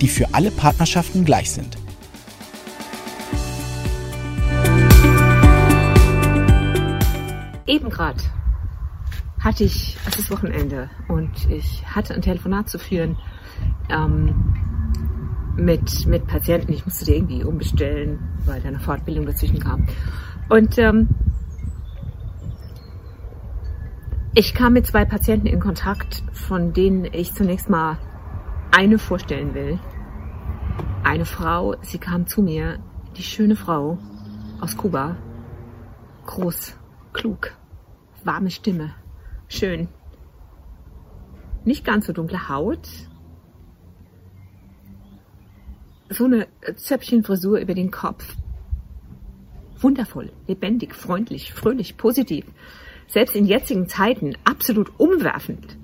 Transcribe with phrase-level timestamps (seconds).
[0.00, 1.76] die für alle Partnerschaften gleich sind.
[7.66, 8.22] Eben gerade
[9.40, 13.16] hatte ich, es ist Wochenende und ich hatte ein Telefonat zu führen
[13.88, 14.54] ähm,
[15.56, 16.72] mit, mit Patienten.
[16.72, 19.86] Ich musste die irgendwie umbestellen, weil da eine Fortbildung dazwischen kam.
[20.48, 21.08] Und ähm,
[24.34, 27.98] ich kam mit zwei Patienten in Kontakt, von denen ich zunächst mal
[28.78, 29.80] eine vorstellen will.
[31.02, 32.78] Eine Frau, sie kam zu mir,
[33.16, 33.98] die schöne Frau
[34.60, 35.16] aus Kuba.
[36.26, 36.76] Groß,
[37.12, 37.56] klug,
[38.22, 38.94] warme Stimme,
[39.48, 39.88] schön.
[41.64, 42.88] Nicht ganz so dunkle Haut.
[46.08, 48.36] So eine Zöpfchenfrisur über den Kopf.
[49.80, 52.46] Wundervoll, lebendig, freundlich, fröhlich, positiv.
[53.08, 55.76] Selbst in jetzigen Zeiten absolut umwerfend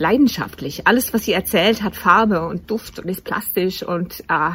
[0.00, 0.86] leidenschaftlich.
[0.86, 4.50] Alles, was sie erzählt, hat Farbe und Duft und ist plastisch und äh,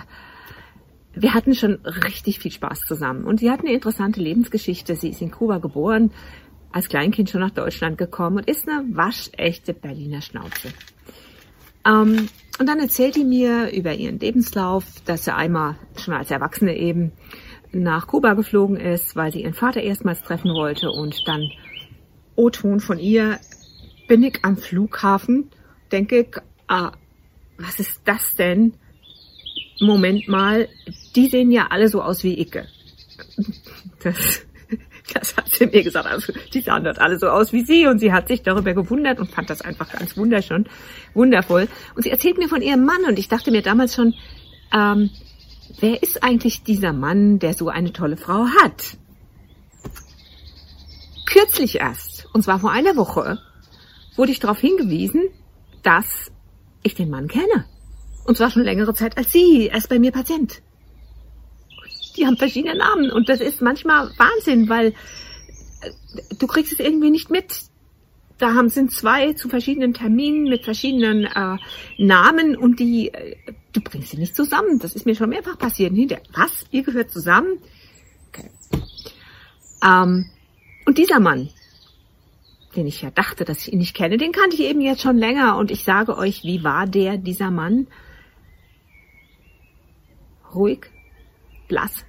[1.14, 3.24] wir hatten schon richtig viel Spaß zusammen.
[3.24, 4.96] Und sie hat eine interessante Lebensgeschichte.
[4.96, 6.12] Sie ist in Kuba geboren,
[6.74, 10.74] als Kleinkind schon nach Deutschland gekommen und ist eine waschechte Berliner Schnauze.
[11.88, 12.28] Ähm,
[12.60, 17.12] und dann erzählt sie mir über ihren Lebenslauf, dass sie einmal schon als Erwachsene eben
[17.72, 21.50] nach Kuba geflogen ist, weil sie ihren Vater erstmals treffen wollte und dann
[22.36, 23.40] O-Ton von ihr,
[24.08, 25.50] bin ich am Flughafen,
[25.92, 26.92] denke ich, ah,
[27.58, 28.74] was ist das denn?
[29.80, 30.70] Moment mal,
[31.16, 32.68] die sehen ja alle so aus wie Icke.
[34.04, 34.46] Das,
[35.14, 36.08] das hat sie mir gesagt.
[36.08, 39.20] Also, die sahen dort alle so aus wie sie und sie hat sich darüber gewundert
[39.20, 40.66] und fand das einfach ganz wunderschön,
[41.14, 41.68] wundervoll.
[41.96, 44.14] Und sie erzählt mir von ihrem Mann und ich dachte mir damals schon,
[44.74, 45.10] ähm,
[45.80, 48.98] wer ist eigentlich dieser Mann, der so eine tolle Frau hat?
[51.26, 53.40] Kürzlich erst, und zwar vor einer Woche,
[54.16, 55.24] wurde ich darauf hingewiesen,
[55.84, 56.32] dass
[56.84, 57.66] ich den Mann kenne.
[58.26, 59.70] Und zwar schon längere Zeit als Sie.
[59.70, 60.62] Er ist bei mir Patient.
[62.18, 64.88] Die haben verschiedene Namen und das ist manchmal Wahnsinn, weil
[65.82, 65.92] äh,
[66.38, 67.54] du kriegst es irgendwie nicht mit.
[68.38, 71.58] Da haben sind zwei zu verschiedenen Terminen mit verschiedenen äh,
[71.98, 73.36] Namen und die äh,
[73.74, 74.80] du bringst sie nicht zusammen.
[74.80, 75.94] Das ist mir schon mehrfach passiert.
[75.94, 76.66] Hinter was?
[76.72, 77.60] Ihr gehört zusammen?
[78.30, 78.50] Okay.
[79.84, 80.26] Ähm,
[80.86, 81.50] und dieser Mann,
[82.76, 85.18] den ich ja dachte, dass ich ihn nicht kenne, den kannte ich eben jetzt schon
[85.18, 87.88] länger und ich sage euch, wie war der, dieser Mann?
[90.54, 90.92] Ruhig,
[91.68, 92.06] blass,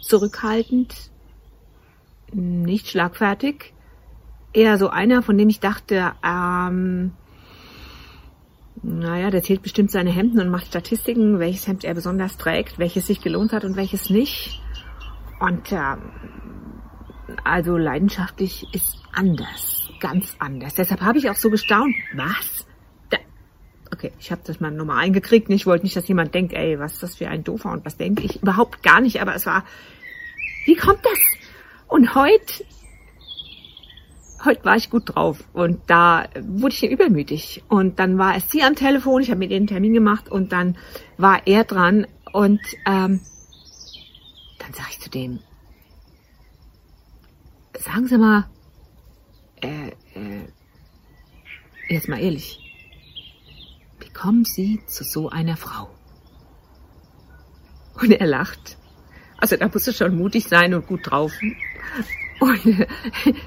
[0.00, 1.10] zurückhaltend,
[2.32, 3.74] nicht schlagfertig,
[4.52, 7.12] eher so einer, von dem ich dachte, ähm,
[8.82, 13.06] naja, der zählt bestimmt seine Hemden und macht Statistiken, welches Hemd er besonders trägt, welches
[13.06, 14.60] sich gelohnt hat und welches nicht.
[15.40, 15.98] Und ähm,
[17.44, 20.74] also leidenschaftlich ist anders ganz anders.
[20.74, 21.94] Deshalb habe ich auch so gestaunt.
[22.14, 22.66] Was?
[23.10, 23.18] Da.
[23.92, 25.50] Okay, ich habe das mal nochmal eingekriegt.
[25.50, 27.96] Ich wollte nicht, dass jemand denkt, ey, was ist das für ein Doofer und was
[27.96, 28.42] denke ich?
[28.42, 29.64] Überhaupt gar nicht, aber es war,
[30.66, 31.18] wie kommt das?
[31.86, 32.64] Und heute,
[34.44, 37.64] heute war ich gut drauf und da wurde ich übermütig.
[37.68, 40.52] Und dann war es sie am Telefon, ich habe mit ihr einen Termin gemacht und
[40.52, 40.76] dann
[41.16, 43.20] war er dran und ähm,
[44.58, 45.40] dann sage ich zu dem,
[47.78, 48.44] sagen Sie mal,
[49.62, 52.60] äh, äh, mal ehrlich,
[54.00, 55.90] wie kommen Sie zu so einer Frau?
[58.00, 58.76] Und er lacht.
[59.38, 61.32] Also da muss er schon mutig sein und gut drauf.
[62.40, 62.60] Und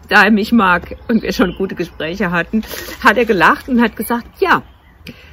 [0.09, 2.63] da er mich mag und wir schon gute Gespräche hatten,
[3.01, 4.63] hat er gelacht und hat gesagt, ja,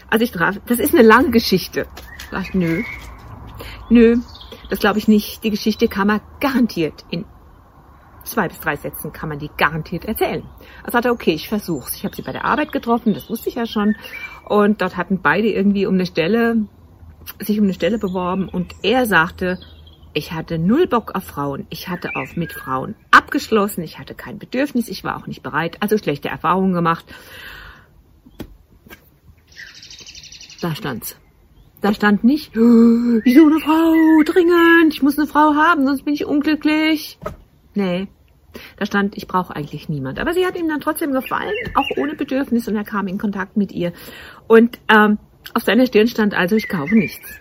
[0.08, 1.86] also ich traf, das ist eine lange Geschichte.
[2.40, 2.82] Ich nö,
[3.90, 4.16] nö,
[4.70, 5.42] das glaube ich nicht.
[5.44, 7.24] Die Geschichte kann man garantiert in
[8.30, 10.42] zwei bis drei Sätzen kann man die garantiert erzählen.
[10.82, 11.94] Also hat er, okay, ich versuch's.
[11.94, 13.96] Ich habe sie bei der Arbeit getroffen, das wusste ich ja schon.
[14.44, 16.66] Und dort hatten beide irgendwie um eine Stelle,
[17.40, 19.58] sich um eine Stelle beworben und er sagte,
[20.14, 21.66] ich hatte null Bock auf Frauen.
[21.70, 23.82] Ich hatte auf mit Frauen abgeschlossen.
[23.82, 24.88] Ich hatte kein Bedürfnis.
[24.88, 25.76] Ich war auch nicht bereit.
[25.80, 27.04] Also schlechte Erfahrungen gemacht.
[30.60, 31.16] Da stand's.
[31.80, 34.22] Da stand nicht, wieso eine Frau?
[34.24, 34.94] Dringend.
[34.94, 37.18] Ich muss eine Frau haben, sonst bin ich unglücklich.
[37.74, 38.08] Nee.
[38.78, 40.20] Da stand, ich brauche eigentlich niemand.
[40.20, 43.56] Aber sie hat ihm dann trotzdem gefallen, auch ohne Bedürfnis, und er kam in Kontakt
[43.56, 43.92] mit ihr.
[44.46, 45.18] Und ähm,
[45.54, 47.40] auf seiner Stirn stand also, ich kaufe nichts.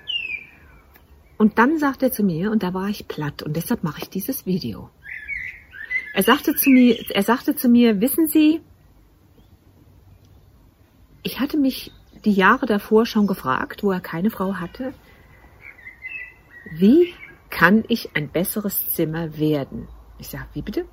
[1.38, 4.10] Und dann sagt er zu mir, und da war ich platt, und deshalb mache ich
[4.10, 4.90] dieses Video.
[6.16, 8.62] Er sagte zu mir, er sagte zu mir, wissen Sie,
[11.22, 11.92] ich hatte mich
[12.26, 14.94] die Jahre davor schon gefragt, wo er keine Frau hatte,
[16.72, 17.14] wie
[17.52, 19.88] kann ich ein besseres Zimmer werden?
[20.18, 20.86] Ich sage, wie bitte?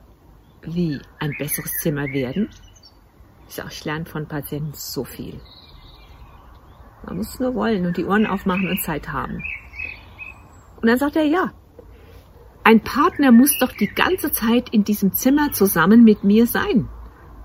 [0.67, 2.49] Wie ein besseres Zimmer werden?
[3.49, 5.41] Ich sage, ich lerne von Patienten so viel.
[7.05, 9.43] Man muss es nur wollen und die Ohren aufmachen und Zeit haben.
[10.81, 11.53] Und dann sagt er, ja,
[12.63, 16.89] ein Partner muss doch die ganze Zeit in diesem Zimmer zusammen mit mir sein.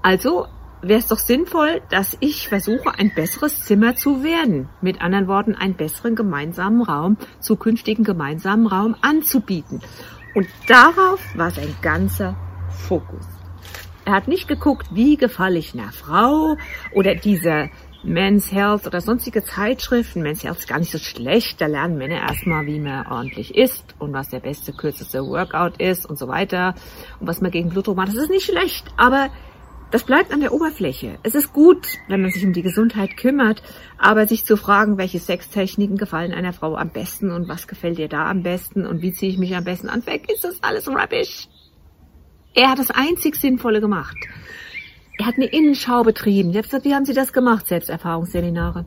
[0.01, 0.47] Also
[0.81, 4.69] wäre es doch sinnvoll, dass ich versuche, ein besseres Zimmer zu werden.
[4.81, 9.81] Mit anderen Worten, einen besseren gemeinsamen Raum, zukünftigen gemeinsamen Raum anzubieten.
[10.35, 12.37] Und darauf war sein ganzer
[12.79, 13.25] Fokus.
[14.05, 16.57] Er hat nicht geguckt, wie gefalle ich einer Frau
[16.95, 17.69] oder dieser
[18.01, 20.23] Men's Health oder sonstige Zeitschriften.
[20.23, 21.59] Men's Health ist gar nicht so schlecht.
[21.59, 26.05] Da lernen Männer erstmal, wie man ordentlich isst und was der beste, kürzeste Workout ist
[26.05, 26.75] und so weiter.
[27.19, 28.07] Und was man gegen Blutdruck macht.
[28.07, 29.29] Das ist nicht schlecht, aber
[29.91, 31.17] das bleibt an der Oberfläche.
[31.23, 33.61] Es ist gut, wenn man sich um die Gesundheit kümmert,
[33.97, 38.07] aber sich zu fragen, welche Sextechniken gefallen einer Frau am besten und was gefällt ihr
[38.07, 40.87] da am besten und wie ziehe ich mich am besten an, weg ist das alles
[40.87, 41.47] rubbish.
[42.53, 44.17] Er hat das einzig Sinnvolle gemacht.
[45.17, 46.53] Er hat eine Innenschau betrieben.
[46.53, 47.67] Gesagt, wie haben Sie das gemacht?
[47.67, 48.85] Selbsterfahrungsseminare.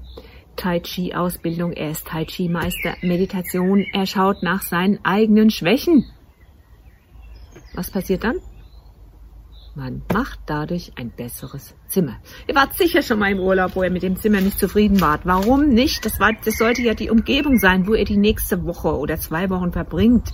[0.56, 1.72] Tai Chi Ausbildung.
[1.72, 2.94] Er ist Tai Chi Meister.
[3.02, 3.84] Meditation.
[3.92, 6.06] Er schaut nach seinen eigenen Schwächen.
[7.74, 8.36] Was passiert dann?
[9.74, 12.16] Man macht dadurch ein besseres Zimmer.
[12.46, 15.22] Ihr wart sicher schon mal im Urlaub, wo ihr mit dem Zimmer nicht zufrieden wart.
[15.24, 16.04] Warum nicht?
[16.04, 19.48] Das, war, das sollte ja die Umgebung sein, wo ihr die nächste Woche oder zwei
[19.48, 20.30] Wochen verbringt.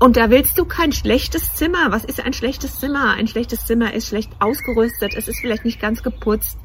[0.00, 1.90] Und da willst du kein schlechtes Zimmer.
[1.90, 3.12] Was ist ein schlechtes Zimmer?
[3.12, 5.14] Ein schlechtes Zimmer ist schlecht ausgerüstet.
[5.14, 6.58] Es ist vielleicht nicht ganz geputzt.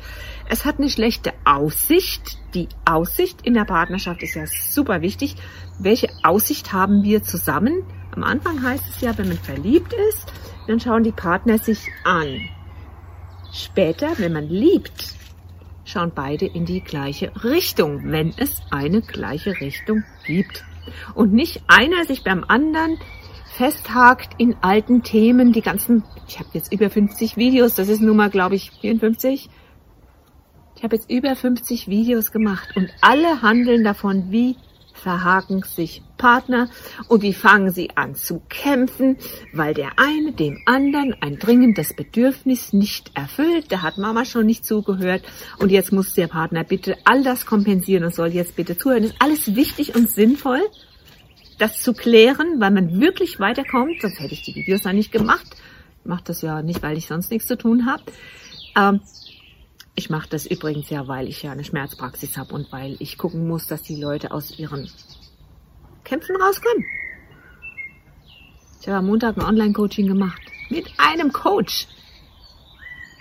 [0.49, 2.39] Es hat eine schlechte Aussicht.
[2.53, 5.35] Die Aussicht in der Partnerschaft ist ja super wichtig.
[5.77, 7.83] Welche Aussicht haben wir zusammen?
[8.15, 10.33] Am Anfang heißt es ja, wenn man verliebt ist,
[10.67, 12.41] dann schauen die Partner sich an.
[13.53, 15.13] Später, wenn man liebt,
[15.85, 20.65] schauen beide in die gleiche Richtung, wenn es eine gleiche Richtung gibt.
[21.13, 22.97] Und nicht einer sich beim anderen
[23.59, 28.15] festhakt in alten Themen, die ganzen, ich habe jetzt über 50 Videos, das ist nun
[28.15, 29.49] mal, glaube ich, 54.
[30.77, 34.55] Ich habe jetzt über 50 Videos gemacht und alle handeln davon, wie
[34.93, 36.69] verhaken sich Partner
[37.09, 39.17] und wie fangen sie an zu kämpfen,
[39.51, 43.73] weil der eine dem anderen ein dringendes Bedürfnis nicht erfüllt.
[43.73, 45.23] Da hat Mama schon nicht zugehört
[45.57, 49.03] und jetzt muss der Partner bitte all das kompensieren und soll jetzt bitte zuhören.
[49.03, 50.61] Das ist alles wichtig und sinnvoll,
[51.59, 54.01] das zu klären, weil man wirklich weiterkommt.
[54.01, 55.45] Sonst hätte ich die Videos da nicht gemacht.
[56.01, 58.03] Ich mache das ja nicht, weil ich sonst nichts zu tun habe.
[58.75, 59.01] Ähm,
[59.95, 63.47] ich mache das übrigens ja, weil ich ja eine Schmerzpraxis habe und weil ich gucken
[63.47, 64.89] muss, dass die Leute aus ihren
[66.05, 66.85] Kämpfen rauskommen.
[68.79, 71.87] Ich habe am Montag ein Online-Coaching gemacht mit einem Coach.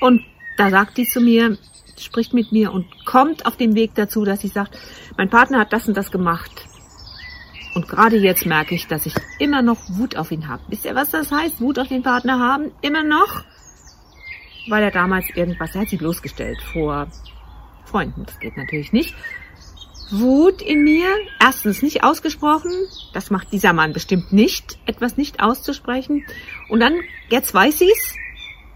[0.01, 0.23] Und
[0.57, 1.59] da sagt die zu mir,
[1.99, 4.79] spricht mit mir und kommt auf den Weg dazu, dass sie sagt,
[5.17, 6.68] mein Partner hat das und das gemacht.
[7.79, 10.63] Und gerade jetzt merke ich, dass ich immer noch Wut auf ihn habe.
[10.67, 11.61] Wisst ihr, was das heißt?
[11.61, 12.73] Wut auf den Partner haben?
[12.83, 13.45] Immer noch?
[14.69, 17.09] weil er damals irgendwas, er hat sie bloßgestellt vor
[17.85, 18.25] Freunden.
[18.27, 19.15] Das geht natürlich nicht.
[20.11, 21.07] Wut in mir,
[21.39, 22.73] erstens nicht ausgesprochen,
[23.13, 26.25] das macht dieser Mann bestimmt nicht, etwas nicht auszusprechen.
[26.71, 26.95] Und dann,
[27.29, 28.15] jetzt weiß sie's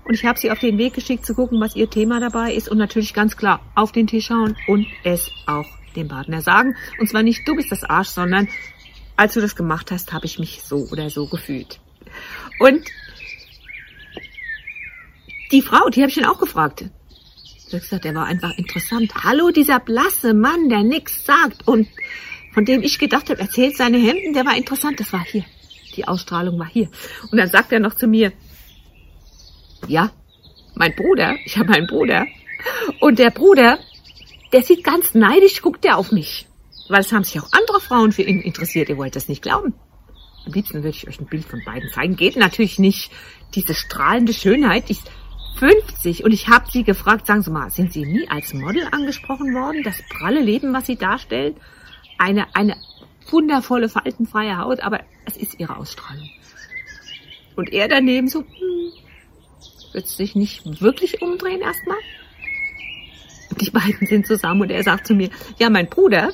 [0.04, 2.68] und ich habe sie auf den Weg geschickt zu gucken, was ihr Thema dabei ist
[2.68, 6.76] und natürlich ganz klar auf den Tisch schauen und es auch dem Partner sagen.
[6.98, 8.48] Und zwar nicht, du bist das Arsch, sondern
[9.16, 11.80] als du das gemacht hast, habe ich mich so oder so gefühlt.
[12.58, 12.82] Und
[15.50, 16.84] die Frau, die habe ich dann auch gefragt.
[17.66, 19.12] Ich habe gesagt, der war einfach interessant.
[19.22, 21.88] Hallo, dieser blasse Mann, der nix sagt und
[22.52, 25.00] von dem ich gedacht habe, erzählt seine Hemden, der war interessant.
[25.00, 25.44] Das war hier.
[25.96, 26.90] Die Ausstrahlung war hier.
[27.30, 28.32] Und dann sagt er noch zu mir,
[29.88, 30.10] ja,
[30.74, 32.26] mein Bruder, ich habe einen Bruder.
[33.00, 33.78] Und der Bruder,
[34.52, 36.46] der sieht ganz neidisch, guckt der auf mich.
[36.88, 38.88] Weil es haben sich auch andere Frauen für ihn interessiert.
[38.88, 39.74] Ihr wollt das nicht glauben.
[40.46, 42.16] Am liebsten würde ich euch ein Bild von beiden zeigen.
[42.16, 43.10] Geht natürlich nicht.
[43.54, 44.96] Diese strahlende Schönheit, die
[45.58, 49.54] 50 und ich habe sie gefragt, sagen Sie mal, sind Sie nie als Model angesprochen
[49.54, 49.82] worden?
[49.84, 51.54] Das pralle Leben, was Sie darstellen?
[52.18, 52.76] Eine, eine
[53.30, 56.28] wundervolle, faltenfreie Haut, aber es ist Ihre Ausstrahlung.
[57.54, 58.92] Und er daneben so, hm,
[59.92, 61.98] wird sich nicht wirklich umdrehen erstmal?
[63.60, 66.32] Die beiden sind zusammen und er sagt zu mir, ja, mein Bruder,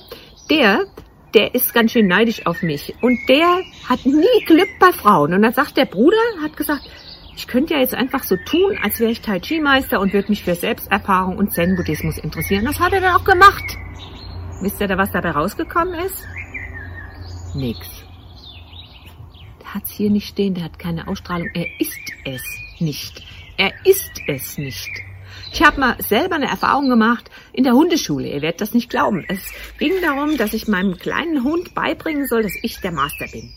[0.50, 0.86] der,
[1.34, 5.34] der ist ganz schön neidisch auf mich und der hat nie Glück bei Frauen.
[5.34, 6.88] Und dann sagt der Bruder, hat gesagt,
[7.36, 10.28] ich könnte ja jetzt einfach so tun, als wäre ich Tai Chi Meister und würde
[10.28, 12.64] mich für Selbsterfahrung und Zen Buddhismus interessieren.
[12.64, 13.64] Das hat er dann auch gemacht.
[14.60, 16.26] Wisst ihr da, was dabei rausgekommen ist?
[17.54, 17.86] Nix.
[19.60, 21.48] Der hat's hier nicht stehen, der hat keine Ausstrahlung.
[21.54, 22.42] Er ist es
[22.80, 23.22] nicht.
[23.56, 24.90] Er ist es nicht.
[25.52, 28.28] Ich habe mal selber eine Erfahrung gemacht in der Hundeschule.
[28.28, 29.24] Ihr werdet das nicht glauben.
[29.28, 29.40] Es
[29.78, 33.54] ging darum, dass ich meinem kleinen Hund beibringen soll, dass ich der Master bin.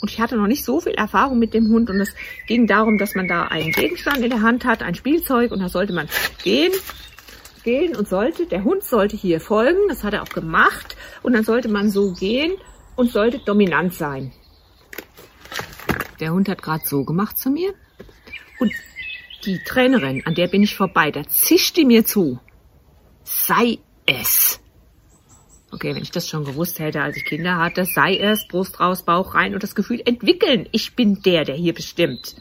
[0.00, 2.14] Und ich hatte noch nicht so viel Erfahrung mit dem Hund und es
[2.46, 5.70] ging darum, dass man da einen Gegenstand in der Hand hat, ein Spielzeug und da
[5.70, 6.10] sollte man
[6.42, 6.72] gehen,
[7.62, 11.42] gehen und sollte, der Hund sollte hier folgen, das hat er auch gemacht und dann
[11.42, 12.52] sollte man so gehen
[12.96, 14.30] und sollte dominant sein.
[16.20, 17.72] Der Hund hat gerade so gemacht zu mir
[18.58, 18.72] und
[19.46, 22.40] die Trainerin, an der bin ich vorbei, da zischte mir zu.
[23.22, 24.60] Sei es.
[25.70, 29.04] Okay, wenn ich das schon gewusst hätte, als ich Kinder hatte, sei es, Brust raus,
[29.04, 30.68] Bauch rein und das Gefühl entwickeln.
[30.70, 32.36] Ich bin der, der hier bestimmt.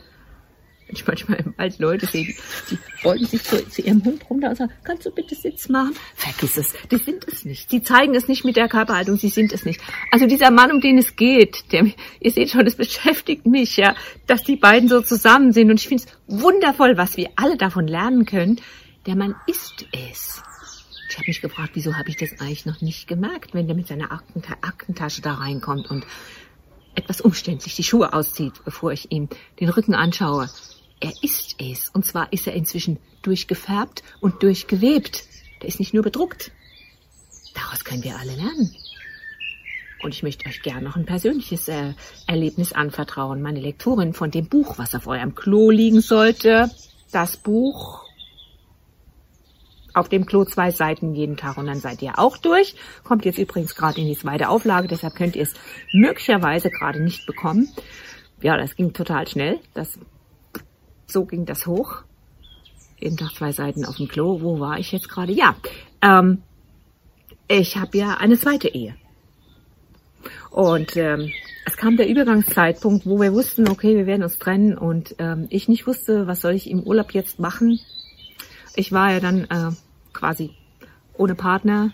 [0.94, 2.34] Ich manchmal im Wald Leute sehe,
[2.70, 5.96] die beugen sich zu, zu ihrem Hund runter und sagen, kannst du bitte Sitz machen?
[6.16, 7.72] Vergiss es, die sind es nicht.
[7.72, 9.82] Die zeigen es nicht mit der Körperhaltung, sie sind es nicht.
[10.12, 11.88] Also dieser Mann, um den es geht, der,
[12.20, 13.96] ihr seht schon, es beschäftigt mich, ja,
[14.28, 17.88] dass die beiden so zusammen sind und ich finde es wundervoll, was wir alle davon
[17.88, 18.62] lernen können.
[19.06, 20.42] Der Mann ist es.
[21.10, 23.88] Ich habe mich gefragt, wieso habe ich das eigentlich noch nicht gemerkt, wenn der mit
[23.88, 26.08] seiner Aktenta Aktentasche da reinkommt und
[26.96, 30.50] etwas umständlich die Schuhe auszieht, bevor ich ihm den Rücken anschaue.
[31.00, 31.90] Er ist es.
[31.90, 35.26] Und zwar ist er inzwischen durchgefärbt und durchgewebt.
[35.62, 36.52] Der ist nicht nur bedruckt.
[37.54, 38.76] Daraus können wir alle lernen.
[40.02, 41.94] Und ich möchte euch gern noch ein persönliches äh,
[42.28, 43.42] Erlebnis anvertrauen.
[43.42, 46.70] Meine Lektorin von dem Buch, was auf eurem Klo liegen sollte.
[47.12, 48.04] Das Buch
[49.94, 52.76] auf dem Klo zwei Seiten jeden Tag und dann seid ihr auch durch.
[53.04, 55.54] Kommt jetzt übrigens gerade in die zweite Auflage, deshalb könnt ihr es
[55.94, 57.70] möglicherweise gerade nicht bekommen.
[58.42, 59.60] Ja, das ging total schnell.
[59.74, 60.00] Das,
[61.14, 62.04] so ging das hoch.
[63.00, 64.42] Jeden Tag zwei Seiten auf dem Klo.
[64.42, 65.32] Wo war ich jetzt gerade?
[65.32, 65.56] Ja,
[66.02, 66.42] ähm,
[67.48, 68.96] ich habe ja eine zweite Ehe.
[70.50, 71.32] Und ähm,
[71.66, 75.68] es kam der Übergangszeitpunkt, wo wir wussten, okay, wir werden uns trennen und ähm, ich
[75.68, 77.80] nicht wusste, was soll ich im Urlaub jetzt machen.
[78.76, 79.72] Ich war ja dann äh,
[80.14, 80.52] quasi
[81.18, 81.92] ohne Partner.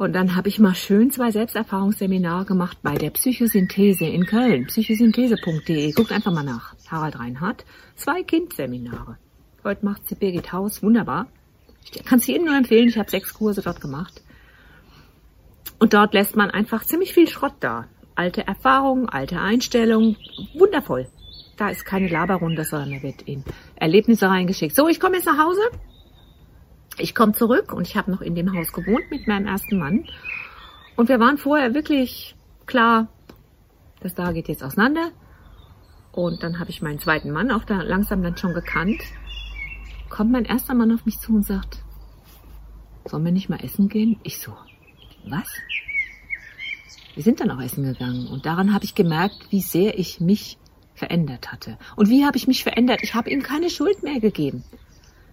[0.00, 4.64] Und dann habe ich mal schön zwei Selbsterfahrungsseminare gemacht bei der Psychosynthese in Köln.
[4.64, 5.92] Psychosynthese.de.
[5.92, 6.74] Guckt einfach mal nach.
[6.88, 7.66] Harald Reinhardt.
[7.96, 9.18] Zwei Kindseminare.
[9.62, 10.82] Heute macht sie Birgit Haus.
[10.82, 11.26] Wunderbar.
[11.84, 12.88] Ich kann es jedem nur empfehlen.
[12.88, 14.22] Ich habe sechs Kurse dort gemacht.
[15.78, 17.84] Und dort lässt man einfach ziemlich viel Schrott da.
[18.14, 20.16] Alte Erfahrungen, alte Einstellungen.
[20.54, 21.08] Wundervoll.
[21.58, 23.44] Da ist keine Laberrunde, sondern da wird in
[23.76, 24.74] Erlebnisse reingeschickt.
[24.74, 25.60] So, ich komme jetzt nach Hause.
[27.00, 30.04] Ich komme zurück und ich habe noch in dem Haus gewohnt mit meinem ersten Mann.
[30.96, 33.08] Und wir waren vorher wirklich klar,
[34.00, 35.10] das da geht jetzt auseinander.
[36.12, 39.00] Und dann habe ich meinen zweiten Mann auch da langsam dann schon gekannt.
[40.08, 41.82] Kommt mein erster Mann auf mich zu und sagt,
[43.06, 44.18] sollen wir nicht mal essen gehen?
[44.22, 44.52] Ich so,
[45.28, 45.48] was?
[47.14, 50.58] Wir sind dann auch essen gegangen und daran habe ich gemerkt, wie sehr ich mich
[50.94, 51.78] verändert hatte.
[51.96, 53.00] Und wie habe ich mich verändert?
[53.02, 54.64] Ich habe ihm keine Schuld mehr gegeben.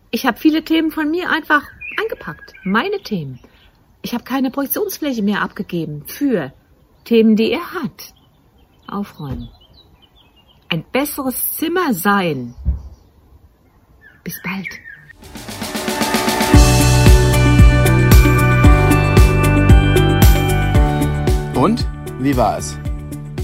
[0.09, 1.63] Ich habe viele Themen von mir einfach
[2.01, 2.53] eingepackt.
[2.63, 3.39] Meine Themen.
[4.01, 6.53] Ich habe keine Projektionsfläche mehr abgegeben für
[7.03, 8.13] Themen, die er hat.
[8.87, 9.49] Aufräumen.
[10.69, 12.55] Ein besseres Zimmer sein.
[14.23, 14.67] Bis bald.
[21.55, 21.85] Und
[22.19, 22.77] wie war es?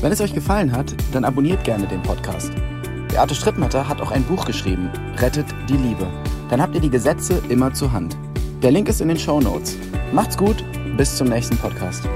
[0.02, 2.54] Wenn es euch gefallen hat, dann abonniert gerne den Podcast.
[3.10, 6.08] Beate Strittmatter hat auch ein Buch geschrieben, Rettet die Liebe.
[6.50, 8.16] Dann habt ihr die Gesetze immer zur Hand.
[8.62, 9.78] Der Link ist in den Show Notes.
[10.14, 10.64] Macht's gut,
[10.98, 12.08] bis zum nächsten Podcast.